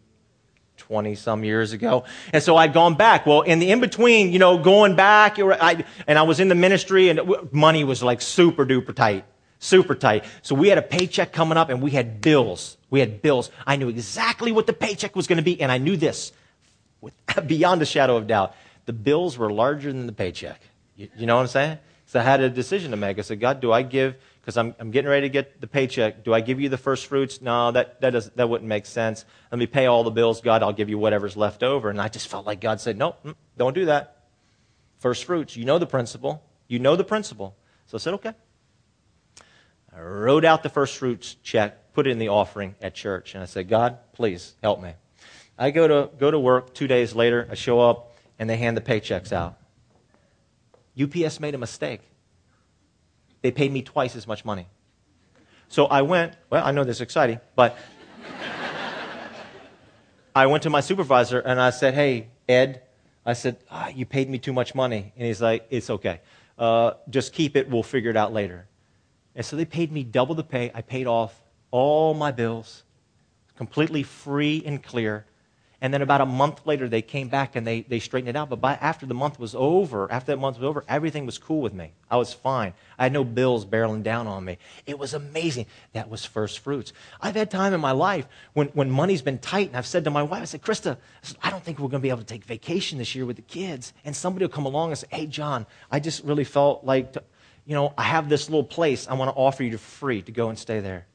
[0.76, 2.04] 20 some years ago.
[2.32, 3.26] And so I'd gone back.
[3.26, 6.54] Well, in the in between, you know, going back, I, and I was in the
[6.54, 7.20] ministry and
[7.52, 9.24] money was like super duper tight.
[9.58, 10.24] Super tight.
[10.42, 12.76] So we had a paycheck coming up and we had bills.
[12.90, 13.50] We had bills.
[13.66, 16.32] I knew exactly what the paycheck was going to be and I knew this
[17.00, 17.14] with,
[17.46, 18.54] beyond a shadow of doubt.
[18.84, 20.60] The bills were larger than the paycheck.
[20.96, 21.78] You, you know what I'm saying?
[22.06, 23.18] So I had a decision to make.
[23.18, 24.14] I said, God, do I give
[24.46, 26.22] because I'm, I'm getting ready to get the paycheck.
[26.22, 27.42] Do I give you the first fruits?
[27.42, 29.24] No, that, that, doesn't, that wouldn't make sense.
[29.50, 30.40] Let me pay all the bills.
[30.40, 31.90] God, I'll give you whatever's left over.
[31.90, 34.28] And I just felt like God said, no, mm, don't do that.
[34.98, 35.56] First fruits.
[35.56, 36.44] You know the principle.
[36.68, 37.56] You know the principle.
[37.86, 38.34] So I said, okay.
[39.92, 43.34] I wrote out the first fruits check, put it in the offering at church.
[43.34, 44.92] And I said, God, please help me.
[45.58, 47.48] I go to, go to work two days later.
[47.50, 49.58] I show up and they hand the paychecks out.
[50.96, 52.02] UPS made a mistake
[53.42, 54.66] they paid me twice as much money.
[55.68, 57.76] So I went, well, I know this is exciting, but
[60.34, 62.82] I went to my supervisor and I said, hey, Ed,
[63.24, 65.12] I said, ah, you paid me too much money.
[65.16, 66.20] And he's like, it's okay.
[66.58, 67.68] Uh, just keep it.
[67.68, 68.66] We'll figure it out later.
[69.34, 70.70] And so they paid me double the pay.
[70.74, 72.84] I paid off all my bills,
[73.56, 75.26] completely free and clear.
[75.82, 78.48] And then about a month later, they came back and they, they straightened it out.
[78.48, 81.60] But by, after the month was over, after that month was over, everything was cool
[81.60, 81.92] with me.
[82.10, 82.72] I was fine.
[82.98, 84.56] I had no bills barreling down on me.
[84.86, 85.66] It was amazing.
[85.92, 86.94] That was first fruits.
[87.20, 90.10] I've had time in my life when, when money's been tight, and I've said to
[90.10, 92.20] my wife, I said, Krista, I, said, I don't think we're going to be able
[92.20, 93.92] to take vacation this year with the kids.
[94.04, 97.22] And somebody will come along and say, Hey, John, I just really felt like, to,
[97.66, 100.32] you know, I have this little place I want to offer you to free to
[100.32, 101.06] go and stay there.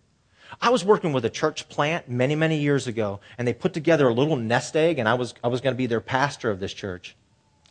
[0.60, 4.08] I was working with a church plant many, many years ago, and they put together
[4.08, 6.60] a little nest egg, and I was, I was going to be their pastor of
[6.60, 7.16] this church.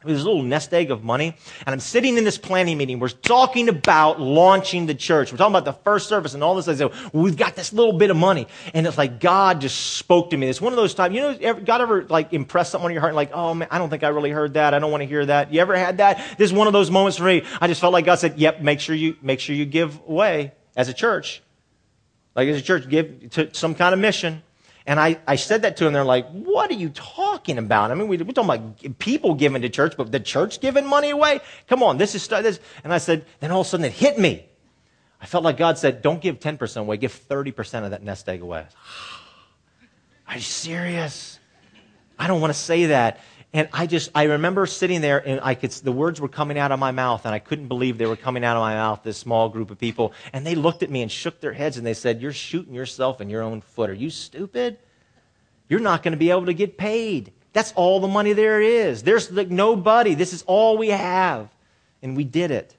[0.02, 3.00] It was a little nest egg of money, and I'm sitting in this planning meeting.
[3.00, 5.30] We're talking about launching the church.
[5.30, 6.68] We're talking about the first service and all this.
[6.68, 10.30] I said, we've got this little bit of money, and it's like God just spoke
[10.30, 10.48] to me.
[10.48, 13.14] It's one of those times, you know, God ever like impress something on your heart,
[13.14, 14.72] like, oh man, I don't think I really heard that.
[14.72, 15.52] I don't want to hear that.
[15.52, 16.16] You ever had that?
[16.38, 17.42] This is one of those moments for me.
[17.60, 20.52] I just felt like God said, yep, make sure you make sure you give away
[20.76, 21.42] as a church
[22.34, 24.42] like as a church, give to some kind of mission.
[24.86, 25.92] And I, I said that to them.
[25.92, 27.90] They're like, what are you talking about?
[27.90, 31.10] I mean, we, we're talking about people giving to church, but the church giving money
[31.10, 31.40] away?
[31.68, 32.60] Come on, this is this.
[32.82, 34.46] And I said, then all of a sudden it hit me.
[35.20, 38.40] I felt like God said, don't give 10% away, give 30% of that nest egg
[38.40, 38.66] away.
[40.28, 41.38] Are you serious?
[42.18, 43.20] I don't want to say that.
[43.52, 46.70] And I just, I remember sitting there and I could, the words were coming out
[46.70, 49.18] of my mouth and I couldn't believe they were coming out of my mouth, this
[49.18, 50.12] small group of people.
[50.32, 53.20] And they looked at me and shook their heads and they said, You're shooting yourself
[53.20, 53.90] in your own foot.
[53.90, 54.78] Are you stupid?
[55.68, 57.32] You're not going to be able to get paid.
[57.52, 59.02] That's all the money there is.
[59.02, 60.14] There's like nobody.
[60.14, 61.48] This is all we have.
[62.02, 62.76] And we did it.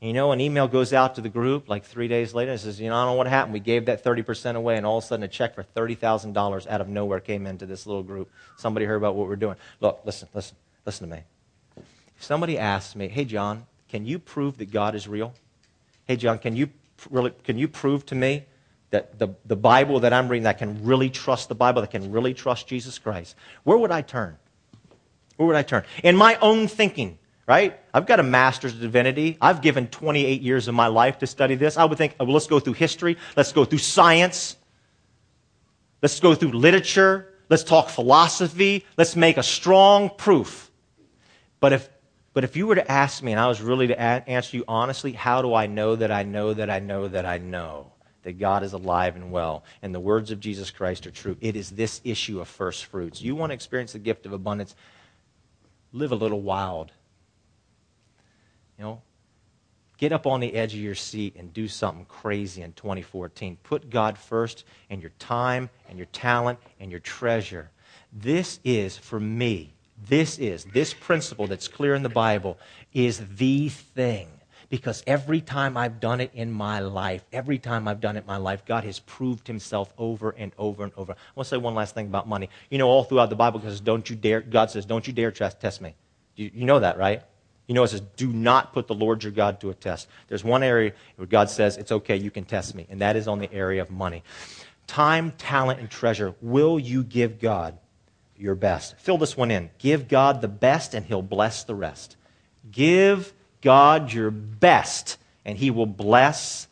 [0.00, 2.80] You know, an email goes out to the group like three days later and says,
[2.80, 3.52] You know, I don't know what happened.
[3.52, 6.80] We gave that 30% away, and all of a sudden a check for $30,000 out
[6.80, 8.30] of nowhere came into this little group.
[8.56, 9.56] Somebody heard about what we're doing.
[9.80, 10.56] Look, listen, listen,
[10.86, 11.22] listen to me.
[12.16, 15.34] If somebody asks me, Hey, John, can you prove that God is real?
[16.06, 16.70] Hey, John, can you,
[17.10, 18.44] really, can you prove to me
[18.90, 21.90] that the, the Bible that I'm reading, that I can really trust the Bible, that
[21.90, 23.34] can really trust Jesus Christ?
[23.64, 24.38] Where would I turn?
[25.36, 25.84] Where would I turn?
[26.04, 27.80] In my own thinking right?
[27.94, 29.38] I've got a master's of divinity.
[29.40, 31.78] I've given 28 years of my life to study this.
[31.78, 33.16] I would think, oh, well, let's go through history.
[33.36, 34.56] Let's go through science.
[36.02, 37.32] Let's go through literature.
[37.48, 38.84] Let's talk philosophy.
[38.98, 40.70] Let's make a strong proof.
[41.58, 41.88] But if,
[42.34, 44.64] but if you were to ask me, and I was really to a- answer you
[44.68, 47.92] honestly, how do I know that I know that I know that I know
[48.24, 51.38] that God is alive and well and the words of Jesus Christ are true?
[51.40, 53.22] It is this issue of first fruits.
[53.22, 54.76] You want to experience the gift of abundance?
[55.94, 56.92] Live a little wild
[58.78, 59.02] you know,
[59.96, 63.58] get up on the edge of your seat and do something crazy in 2014.
[63.62, 67.70] Put God first and your time and your talent and your treasure.
[68.12, 69.74] This is, for me,
[70.06, 72.58] this is, this principle that's clear in the Bible
[72.92, 74.28] is the thing.
[74.70, 78.26] Because every time I've done it in my life, every time I've done it in
[78.26, 81.12] my life, God has proved himself over and over and over.
[81.12, 82.50] I want to say one last thing about money.
[82.70, 85.30] You know, all throughout the Bible, because don't you dare, God says, don't you dare
[85.30, 85.94] test me.
[86.36, 87.22] You, you know that, right?
[87.68, 90.08] You know, it says, do not put the Lord your God to a test.
[90.26, 93.28] There's one area where God says, it's okay, you can test me, and that is
[93.28, 94.24] on the area of money.
[94.86, 96.34] Time, talent, and treasure.
[96.40, 97.78] Will you give God
[98.38, 98.96] your best?
[98.96, 99.68] Fill this one in.
[99.78, 102.16] Give God the best, and He'll bless the rest.
[102.72, 106.68] Give God your best, and He will bless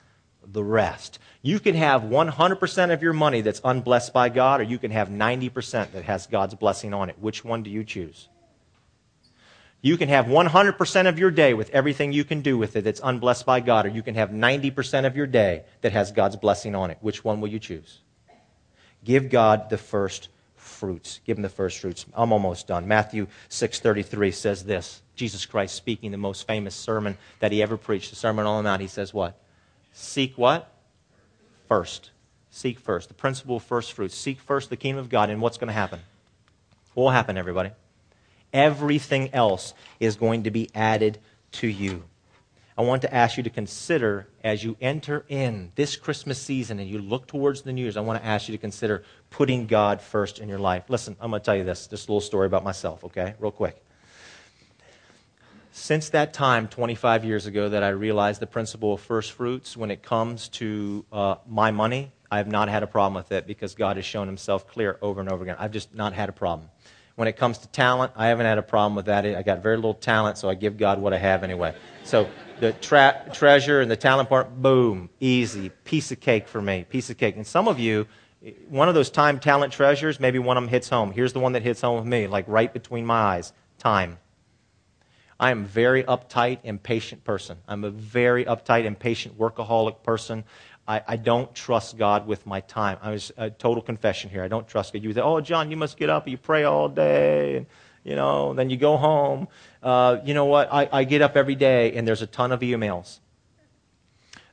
[0.47, 1.19] the rest.
[1.43, 5.11] You can have 100% of your money that's unblessed by God, or you can have
[5.11, 7.19] 90% that has God's blessing on it.
[7.21, 8.29] Which one do you choose?
[9.83, 13.01] You can have 100% of your day with everything you can do with it that's
[13.03, 16.75] unblessed by God, or you can have 90% of your day that has God's blessing
[16.75, 16.99] on it.
[17.01, 18.01] Which one will you choose?
[19.05, 21.21] Give God the first fruits.
[21.25, 22.05] Give him the first fruits.
[22.15, 22.89] I'm almost done.
[22.89, 25.03] Matthew 6:33 says this.
[25.15, 28.69] Jesus Christ speaking the most famous sermon that he ever preached, the Sermon on the
[28.69, 28.83] Mount.
[28.83, 29.41] He says what?
[29.93, 30.71] Seek what?
[31.69, 32.11] First.
[32.51, 33.09] Seek first.
[33.09, 34.15] The principle of first fruits.
[34.15, 36.01] Seek first the kingdom of God, and what's going to happen?
[36.95, 37.71] What will happen, everybody?
[38.57, 41.19] Everything else is going to be added
[41.53, 42.05] to you.
[42.79, 46.89] I want to ask you to consider as you enter in this Christmas season and
[46.89, 50.39] you look towards the New I want to ask you to consider putting God first
[50.39, 50.85] in your life.
[50.89, 53.35] Listen, I'm going to tell you this, this little story about myself, okay?
[53.39, 53.83] Real quick.
[55.73, 59.91] Since that time, 25 years ago, that I realized the principle of first fruits when
[59.91, 63.75] it comes to uh, my money, I have not had a problem with it because
[63.75, 65.57] God has shown himself clear over and over again.
[65.59, 66.71] I've just not had a problem.
[67.17, 69.25] When it comes to talent, I haven't had a problem with that.
[69.25, 71.75] I got very little talent, so I give God what I have anyway.
[72.05, 72.29] So
[72.61, 77.09] the tra- treasure and the talent part, boom, easy, piece of cake for me, piece
[77.09, 77.37] of cake.
[77.37, 78.07] And some of you,
[78.69, 81.11] one of those time, talent, treasures, maybe one of them hits home.
[81.11, 84.19] Here's the one that hits home with me, like right between my eyes time.
[85.39, 87.59] I am a very uptight, impatient person.
[87.69, 90.45] I'm a very uptight, impatient, workaholic person.
[90.89, 92.99] I, I, don't trust God with my time.
[93.03, 94.45] I was a total confession here.
[94.45, 95.03] I don't trust God.
[95.03, 96.29] You say, "Oh, John, you must get up.
[96.29, 97.67] You pray all day, and
[98.05, 99.49] you know, then you go home."
[99.83, 100.73] Uh, you know what?
[100.73, 103.19] I, I get up every day, and there's a ton of emails.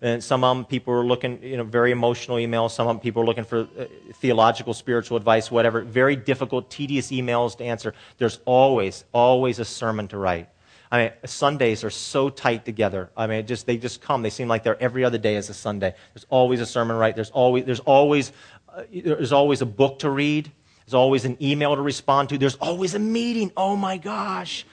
[0.01, 2.71] And some of them people are looking, you know, very emotional emails.
[2.71, 5.79] Some of them people are looking for uh, theological, spiritual advice, whatever.
[5.79, 7.93] Very difficult, tedious emails to answer.
[8.17, 10.49] There's always, always a sermon to write.
[10.93, 13.09] I mean, Sundays are so tight together.
[13.17, 14.21] I mean, just they just come.
[14.21, 15.95] They seem like they're every other day is a Sunday.
[16.13, 17.15] There's always a sermon, right?
[17.15, 18.31] There's always there's always
[18.69, 20.51] uh, there's always a book to read.
[20.85, 22.37] There's always an email to respond to.
[22.37, 23.51] There's always a meeting.
[23.57, 24.67] Oh my gosh.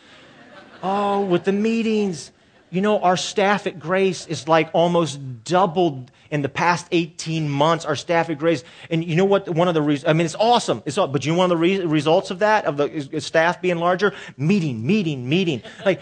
[0.83, 2.33] Oh, with the meetings.
[2.69, 7.85] You know, our staff at Grace is like almost doubled in the past 18 months,
[7.85, 8.62] our staff Grace.
[8.90, 9.49] And you know what?
[9.49, 10.83] One of the reasons, I mean, it's awesome.
[10.87, 13.79] It's, but you know one of the re- results of that, of the staff being
[13.79, 14.14] larger?
[14.37, 15.62] Meeting, meeting, meeting.
[15.85, 16.01] Like,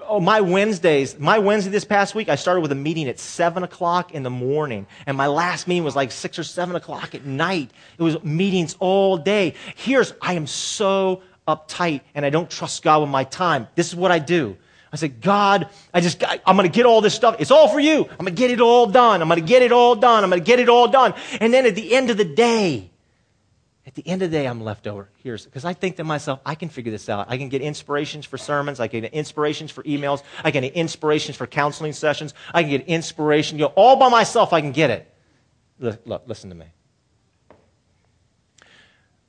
[0.00, 3.62] oh, my Wednesdays, my Wednesday this past week, I started with a meeting at 7
[3.62, 4.86] o'clock in the morning.
[5.06, 7.70] And my last meeting was like 6 or 7 o'clock at night.
[7.98, 9.54] It was meetings all day.
[9.74, 13.68] Here's, I am so uptight and I don't trust God with my time.
[13.74, 14.56] This is what I do.
[14.96, 17.36] I said, God, I just, I'm going to get all this stuff.
[17.38, 18.06] It's all for you.
[18.10, 19.20] I'm going to get it all done.
[19.20, 20.24] I'm going to get it all done.
[20.24, 21.12] I'm going to get it all done.
[21.38, 22.90] And then at the end of the day,
[23.84, 25.10] at the end of the day, I'm left over.
[25.22, 27.26] Here's, because I think to myself, I can figure this out.
[27.28, 28.80] I can get inspirations for sermons.
[28.80, 30.22] I can get inspirations for emails.
[30.42, 32.32] I can get inspirations for counseling sessions.
[32.54, 33.58] I can get inspiration.
[33.58, 35.14] You know, all by myself, I can get it.
[35.78, 36.66] Look, look listen to me.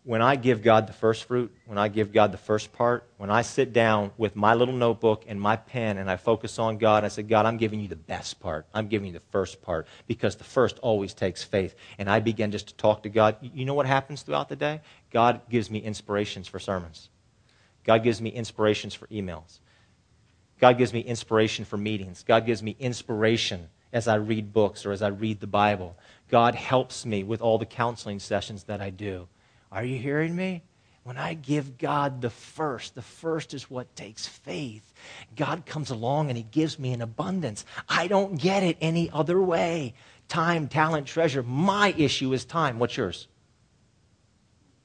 [0.08, 3.30] When I give God the first fruit, when I give God the first part, when
[3.30, 7.04] I sit down with my little notebook and my pen and I focus on God,
[7.04, 8.68] I say, God, I'm giving you the best part.
[8.74, 11.76] I'm giving you the first part because the first always takes faith.
[11.98, 13.36] And I begin just to talk to God.
[13.42, 14.80] You know what happens throughout the day?
[15.12, 17.10] God gives me inspirations for sermons.
[17.84, 19.60] God gives me inspirations for emails.
[20.62, 22.24] God gives me inspiration for meetings.
[22.26, 25.98] God gives me inspiration as I read books or as I read the Bible.
[26.30, 29.28] God helps me with all the counseling sessions that I do.
[29.72, 30.64] Are you hearing me?
[31.04, 34.94] When I give God the first, the first is what takes faith.
[35.38, 37.66] God comes along and He gives me an abundance.
[37.88, 39.94] I don't get it any other way.
[40.28, 41.44] Time, talent, treasure.
[41.44, 42.78] My issue is time.
[42.78, 43.28] What's yours?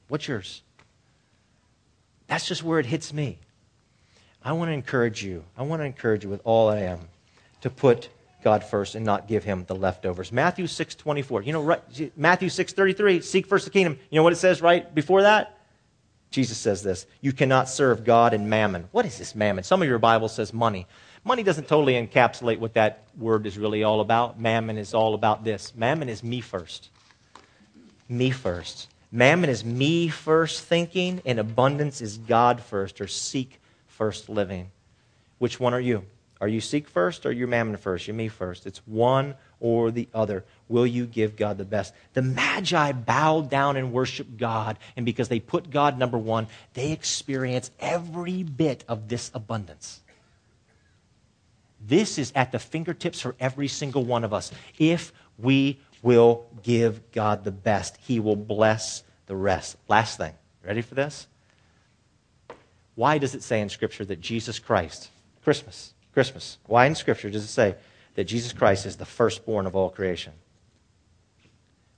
[0.07, 0.61] What's yours?
[2.27, 3.39] That's just where it hits me.
[4.41, 5.43] I want to encourage you.
[5.57, 7.09] I want to encourage you with all I am
[7.61, 8.09] to put
[8.43, 10.31] God first and not give him the leftovers.
[10.31, 11.43] Matthew 6 24.
[11.43, 13.97] You know, right, Matthew 6 33, seek first the kingdom.
[14.09, 15.57] You know what it says right before that?
[16.33, 18.89] Jesus says this You cannot serve God and mammon.
[18.91, 19.63] What is this mammon?
[19.63, 20.87] Some of your Bible says money.
[21.23, 24.39] Money doesn't totally encapsulate what that word is really all about.
[24.39, 25.73] Mammon is all about this.
[25.75, 26.89] Mammon is me first.
[28.09, 28.89] Me first.
[29.11, 34.71] Mammon is me first thinking, and abundance is God first or seek first living.
[35.37, 36.03] Which one are you?
[36.43, 38.05] Are you seek first or you mammon first?
[38.05, 38.67] You me first.
[38.67, 40.43] It's one or the other.
[40.67, 41.93] Will you give God the best?
[42.15, 46.91] The Magi bowed down and worshiped God, and because they put God number one, they
[46.91, 50.01] experience every bit of this abundance.
[51.79, 54.51] This is at the fingertips for every single one of us.
[54.77, 59.77] If we will give God the best, He will bless the rest.
[59.87, 60.33] Last thing.
[60.61, 61.25] Ready for this?
[62.95, 65.09] Why does it say in Scripture that Jesus Christ,
[65.41, 66.57] Christmas, Christmas.
[66.65, 67.75] Why in Scripture does it say
[68.15, 70.33] that Jesus Christ is the firstborn of all creation?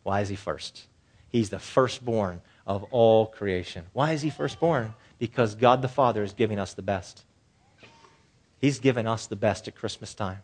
[0.03, 0.85] Why is he first?
[1.29, 3.85] He's the firstborn of all creation.
[3.93, 4.93] Why is he firstborn?
[5.19, 7.25] Because God the Father is giving us the best.
[8.59, 10.39] He's given us the best at Christmas time.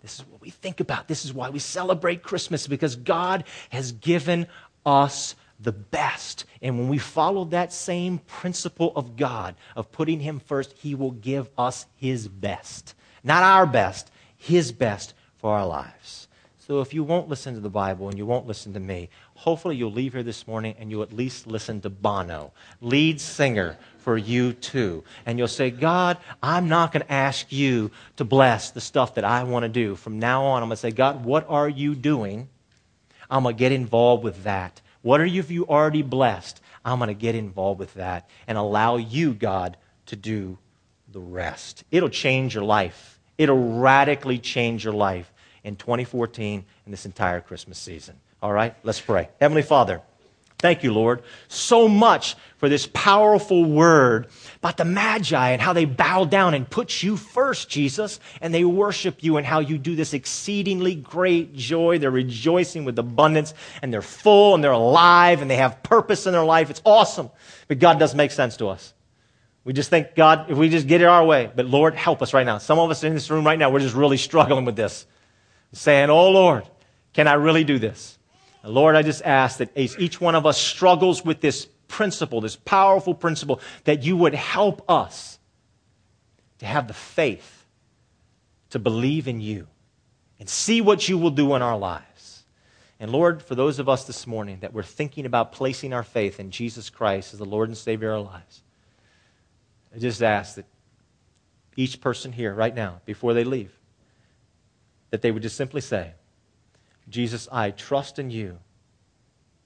[0.00, 1.06] This is what we think about.
[1.06, 4.48] This is why we celebrate Christmas, because God has given
[4.84, 6.44] us the best.
[6.60, 11.12] And when we follow that same principle of God, of putting Him first, He will
[11.12, 12.96] give us His best.
[13.24, 16.28] Not our best, His best for our lives.
[16.66, 19.74] So if you won't listen to the Bible and you won't listen to me, hopefully
[19.74, 24.18] you'll leave here this morning and you'll at least listen to Bono, lead singer for
[24.18, 25.02] U2.
[25.26, 29.24] And you'll say, God, I'm not going to ask you to bless the stuff that
[29.24, 29.96] I want to do.
[29.96, 32.48] From now on, I'm going to say, God, what are you doing?
[33.28, 34.80] I'm going to get involved with that.
[35.02, 36.60] What are you, if you already blessed?
[36.84, 40.58] I'm going to get involved with that and allow you, God, to do
[41.10, 41.82] the rest.
[41.90, 43.11] It'll change your life.
[43.38, 45.32] It'll radically change your life
[45.64, 48.16] in 2014 and this entire Christmas season.
[48.42, 49.28] All right, let's pray.
[49.40, 50.02] Heavenly Father,
[50.58, 55.84] thank you, Lord, so much for this powerful word about the Magi and how they
[55.84, 59.94] bow down and put you first, Jesus, and they worship you and how you do
[59.94, 61.98] this exceedingly great joy.
[61.98, 66.32] They're rejoicing with abundance and they're full and they're alive and they have purpose in
[66.32, 66.70] their life.
[66.70, 67.30] It's awesome.
[67.68, 68.94] But God does make sense to us.
[69.64, 72.34] We just think, God, if we just get it our way, but Lord, help us
[72.34, 72.58] right now.
[72.58, 75.06] Some of us in this room right now, we're just really struggling with this.
[75.72, 76.64] Saying, Oh Lord,
[77.12, 78.18] can I really do this?
[78.62, 82.56] And Lord, I just ask that each one of us struggles with this principle, this
[82.56, 85.38] powerful principle, that you would help us
[86.58, 87.64] to have the faith
[88.70, 89.66] to believe in you
[90.38, 92.44] and see what you will do in our lives.
[92.98, 96.38] And Lord, for those of us this morning that we're thinking about placing our faith
[96.38, 98.62] in Jesus Christ as the Lord and Savior of our lives,
[99.94, 100.64] I just ask that
[101.76, 103.72] each person here right now, before they leave,
[105.10, 106.12] that they would just simply say,
[107.08, 108.58] Jesus, I trust in you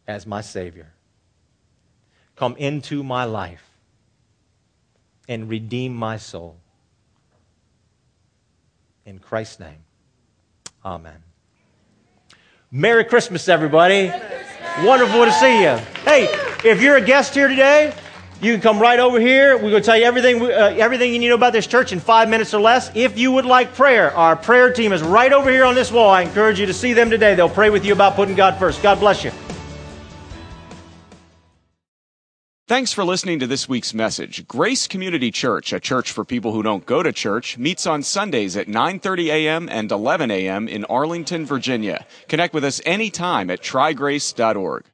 [0.06, 0.92] as my Savior.
[2.34, 3.64] Come into my life
[5.28, 6.56] and redeem my soul.
[9.04, 9.84] In Christ's name,
[10.84, 11.22] amen.
[12.72, 14.08] Merry Christmas, everybody.
[14.08, 14.84] Christmas.
[14.84, 15.76] Wonderful to see you.
[16.04, 16.24] Hey,
[16.64, 17.94] if you're a guest here today,
[18.40, 19.54] you can come right over here.
[19.54, 21.92] We're going to tell you everything, uh, everything you need to know about this church
[21.92, 22.90] in five minutes or less.
[22.94, 26.10] If you would like prayer, our prayer team is right over here on this wall.
[26.10, 27.34] I encourage you to see them today.
[27.34, 28.82] They'll pray with you about putting God first.
[28.82, 29.32] God bless you.
[32.68, 34.46] Thanks for listening to this week's message.
[34.48, 38.56] Grace Community Church, a church for people who don't go to church, meets on Sundays
[38.56, 39.68] at 9:30 a.m.
[39.70, 40.66] and 11 a.m.
[40.66, 42.04] in Arlington, Virginia.
[42.26, 44.84] Connect with us anytime at trygrace.org.